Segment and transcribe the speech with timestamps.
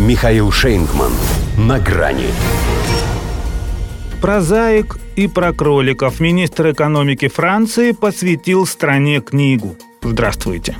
[0.00, 1.12] Михаил Шейнгман.
[1.58, 2.28] На грани.
[4.22, 9.76] Прозаик и про кроликов министр экономики Франции посвятил стране книгу.
[10.00, 10.74] Здравствуйте.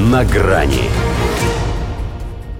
[0.00, 0.90] На грани.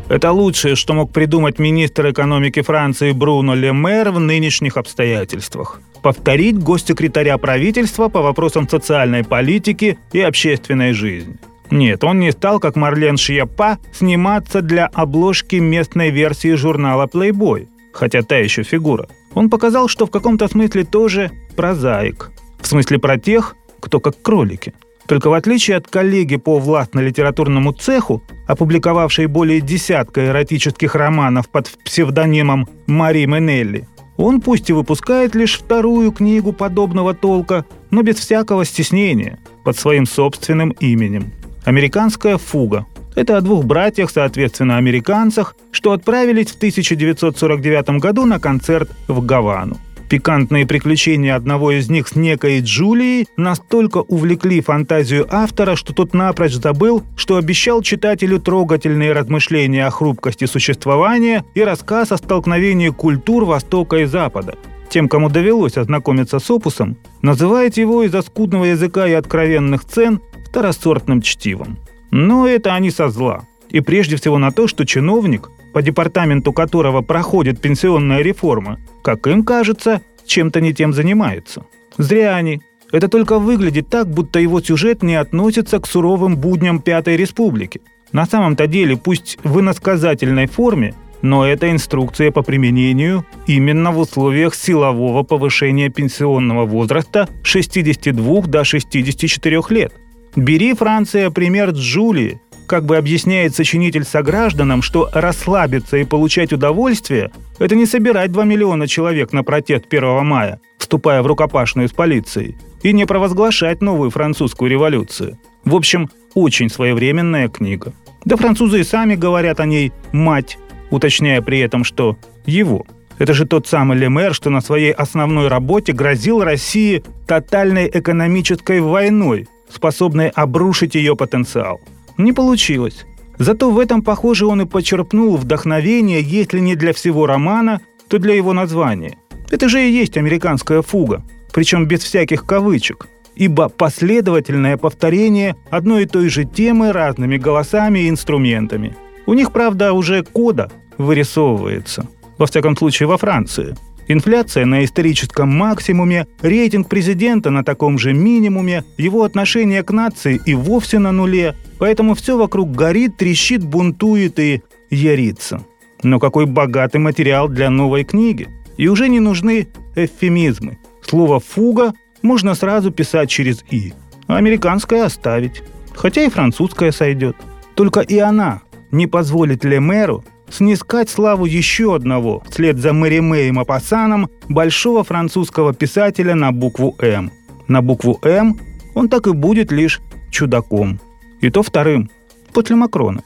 [0.08, 5.80] Это лучшее, что мог придумать министр экономики Франции Бруно Ле Мэр в нынешних обстоятельствах.
[6.00, 11.38] Повторить госсекретаря правительства по вопросам социальной политики и общественной жизни.
[11.70, 18.22] Нет, он не стал, как Марлен Шьяпа, сниматься для обложки местной версии журнала Playboy, хотя
[18.22, 19.08] та еще фигура.
[19.34, 22.30] Он показал, что в каком-то смысле тоже прозаик.
[22.60, 24.74] В смысле про тех, кто как кролики.
[25.06, 32.68] Только в отличие от коллеги по властно-литературному цеху, опубликовавшей более десятка эротических романов под псевдонимом
[32.86, 39.38] Мари Менелли, он пусть и выпускает лишь вторую книгу подобного толка, но без всякого стеснения,
[39.64, 41.32] под своим собственным именем.
[41.68, 42.86] «Американская фуга».
[43.14, 49.76] Это о двух братьях, соответственно, американцах, что отправились в 1949 году на концерт в Гавану.
[50.08, 56.54] Пикантные приключения одного из них с некой Джулией настолько увлекли фантазию автора, что тот напрочь
[56.54, 63.98] забыл, что обещал читателю трогательные размышления о хрупкости существования и рассказ о столкновении культур Востока
[63.98, 64.54] и Запада.
[64.88, 71.22] Тем, кому довелось ознакомиться с опусом, называет его из-за скудного языка и откровенных цен второсортным
[71.22, 71.78] чтивом.
[72.10, 73.44] Но это они со зла.
[73.68, 79.44] И прежде всего на то, что чиновник, по департаменту которого проходит пенсионная реформа, как им
[79.44, 81.64] кажется, чем-то не тем занимается.
[81.96, 82.60] Зря они.
[82.90, 87.82] Это только выглядит так, будто его сюжет не относится к суровым будням Пятой Республики.
[88.12, 94.54] На самом-то деле, пусть в иносказательной форме, но это инструкция по применению именно в условиях
[94.54, 99.92] силового повышения пенсионного возраста с 62 до 64 лет–
[100.36, 102.40] Бери, Франция, пример Джулии.
[102.66, 108.86] Как бы объясняет сочинитель согражданам, что расслабиться и получать удовольствие– это не собирать 2 миллиона
[108.86, 114.70] человек на протест 1 мая, вступая в рукопашную с полицией, и не провозглашать новую французскую
[114.70, 115.38] революцию.
[115.64, 117.94] В общем, очень своевременная книга.
[118.24, 120.58] Да французы и сами говорят о ней «мать»,
[120.90, 122.86] уточняя при этом, что «его».
[123.18, 129.48] Это же тот самый Лемер, что на своей основной работе грозил России тотальной экономической войной,
[129.70, 131.80] способной обрушить ее потенциал.
[132.16, 133.06] Не получилось.
[133.38, 138.34] Зато в этом, похоже, он и почерпнул вдохновение, если не для всего романа, то для
[138.34, 139.18] его названия.
[139.50, 146.06] Это же и есть американская фуга, причем без всяких кавычек, ибо последовательное повторение одной и
[146.06, 148.96] той же темы разными голосами и инструментами.
[149.26, 152.08] У них, правда, уже кода вырисовывается.
[152.38, 153.76] Во всяком случае, во Франции–
[154.10, 160.54] Инфляция на историческом максимуме, рейтинг президента на таком же минимуме, его отношение к нации и
[160.54, 165.62] вовсе на нуле, поэтому все вокруг горит, трещит, бунтует и ярится.
[166.02, 168.48] Но какой богатый материал для новой книги.
[168.78, 170.78] И уже не нужны эвфемизмы.
[171.02, 171.92] Слово «фуга»
[172.22, 173.92] можно сразу писать через «и»,
[174.26, 175.62] а американское оставить.
[175.94, 177.36] Хотя и французское сойдет.
[177.74, 184.30] Только и она не позволит Лемеру снискать славу еще одного, вслед за Мэри Мэем Мапассаном,
[184.48, 187.30] большого французского писателя на букву «М».
[187.66, 188.58] На букву «М»
[188.94, 190.00] он так и будет лишь
[190.30, 191.00] чудаком.
[191.40, 192.10] И то вторым,
[192.52, 193.22] после Макрона.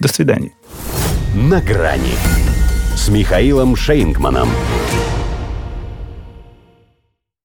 [0.00, 0.52] До свидания.
[1.34, 2.14] «На грани»
[2.96, 4.48] с Михаилом Шейнгманом.